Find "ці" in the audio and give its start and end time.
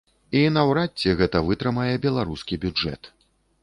1.03-1.15